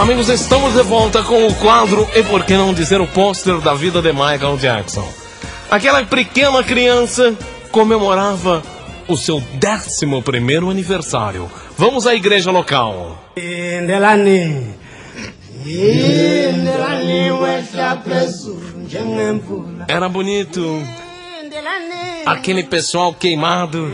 [0.00, 3.74] Amigos, estamos de volta com o quadro e por que não dizer o pôster da
[3.74, 5.06] vida de Michael Jackson.
[5.70, 7.36] Aquela pequena criança
[7.70, 8.62] comemorava
[9.06, 11.50] o seu 11 primeiro aniversário.
[11.76, 13.22] Vamos à igreja local.
[19.86, 20.82] Era bonito.
[22.24, 23.92] Aquele pessoal queimado,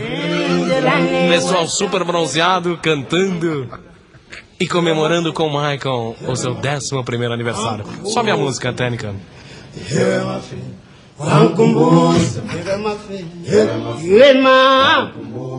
[1.29, 3.67] pessoal super bronzeado cantando
[4.59, 7.85] e comemorando com Michael o seu 11 primeiro aniversário.
[8.05, 9.15] Sobe a música, técnica.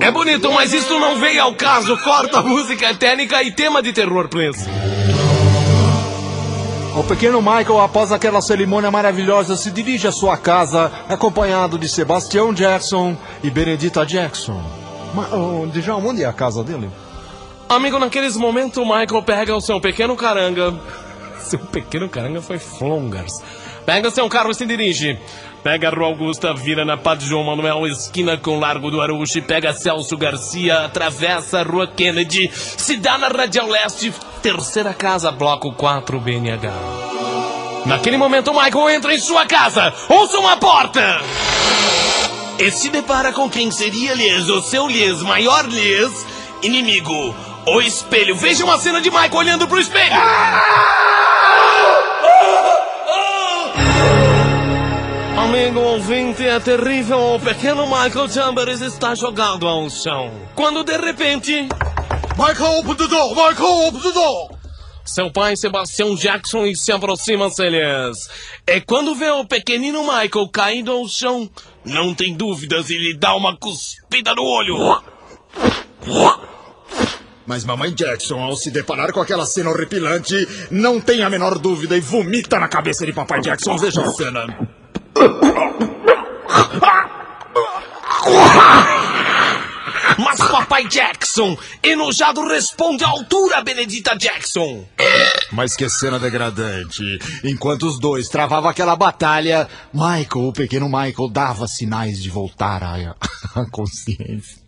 [0.01, 1.97] É bonito, mas isso não veio ao caso.
[1.99, 4.65] Corta a música técnica e tema de terror, please.
[6.97, 12.53] O pequeno Michael, após aquela cerimônia maravilhosa, se dirige à sua casa, acompanhado de Sebastião
[12.53, 14.61] Jackson e Benedita Jackson.
[15.15, 16.91] Mas, oh, Djalma, onde é a casa dele?
[17.69, 20.75] Amigo, naqueles momentos, o Michael pega o seu pequeno caranga.
[21.39, 23.43] Seu pequeno caranga foi Flongers.
[23.87, 25.19] Pega seu carro e se dirige.
[25.63, 29.73] Pega a Rua Augusta, vira na Padre João Manuel, esquina com Largo do Aruxi, pega
[29.73, 36.21] Celso Garcia, atravessa a Rua Kennedy, se dá na Radial Leste, terceira casa, bloco 4
[36.21, 36.73] BNH.
[37.87, 41.21] Naquele momento, Michael entra em sua casa, ouça uma porta!
[42.59, 46.27] E se depara com quem seria, lhes, o seu lhes, maior lhes,
[46.63, 47.35] inimigo,
[47.67, 48.37] o espelho.
[48.37, 50.15] Veja uma cena de Michael olhando pro espelho.
[55.37, 57.35] Amigo ouvinte, é terrível.
[57.35, 60.31] O pequeno Michael Chambers está jogado ao chão.
[60.55, 61.69] Quando de repente.
[62.37, 63.31] Michael, open the door!
[63.31, 64.59] Michael, open the door!
[65.05, 68.29] Seu pai, Sebastião Jackson, e se aproxima deles.
[68.67, 71.51] É quando vê o pequenino Michael caindo ao chão,
[71.85, 75.03] não tem dúvidas, ele dá uma cuspida no olho.
[77.49, 81.97] Mas mamãe Jackson, ao se deparar com aquela cena horripilante, não tem a menor dúvida
[81.97, 83.75] e vomita na cabeça de papai Jackson.
[83.79, 84.69] Veja a cena.
[90.19, 94.85] Mas papai Jackson, enojado, responde à altura, Benedita Jackson.
[95.51, 97.19] Mas que cena degradante.
[97.43, 103.17] Enquanto os dois travavam aquela batalha, Michael, o pequeno Michael, dava sinais de voltar à
[103.55, 104.68] à consciência.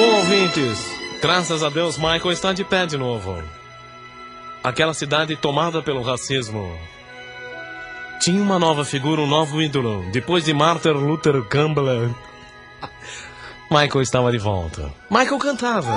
[0.00, 0.78] Bom, ouvintes,
[1.20, 3.36] graças a Deus, Michael está de pé de novo.
[4.64, 6.74] Aquela cidade tomada pelo racismo.
[8.18, 10.10] Tinha uma nova figura, um novo ídolo.
[10.10, 12.14] Depois de Martin Luther Campbell,
[13.70, 14.90] Michael estava de volta.
[15.10, 15.94] Michael cantava.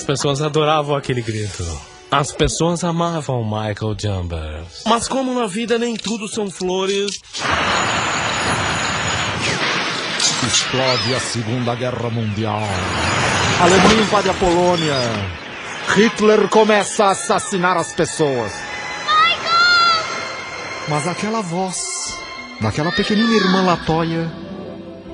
[0.00, 1.62] As pessoas adoravam aquele grito.
[2.10, 4.84] As pessoas amavam Michael Chambers.
[4.86, 7.20] Mas como na vida nem tudo são flores,
[10.42, 12.62] Explode a Segunda Guerra Mundial.
[13.60, 14.94] A Alemanha invade a Polônia.
[15.94, 18.54] Hitler começa a assassinar as pessoas.
[20.88, 22.18] Mas aquela voz,
[22.58, 24.32] daquela pequenina irmã Latoya,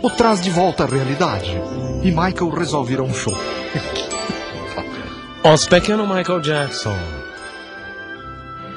[0.01, 1.61] o traz de volta à realidade.
[2.05, 3.37] E Michael resolve ir a um show.
[5.55, 6.99] Os pequeno Michael Jackson.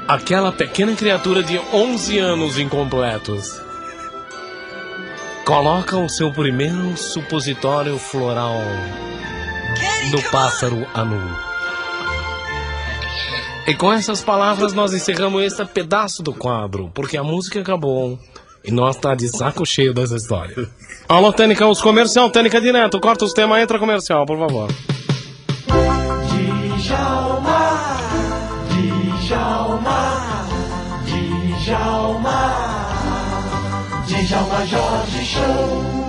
[0.07, 3.59] Aquela pequena criatura de 11 anos incompletos.
[5.47, 8.53] Coloca o seu primeiro supositório floral
[10.11, 11.35] do pássaro anu.
[13.65, 18.19] E com essas palavras nós encerramos este pedaço do quadro, porque a música acabou
[18.63, 20.69] e nós tá de saco cheio dessa história.
[21.07, 24.69] Alô, Tênica, os comercial, Tênica direto, corta os temas, entra comercial, por favor.
[29.29, 30.47] Djalma,
[31.05, 32.41] Djalma,
[34.07, 36.08] Djalma Jorge Show.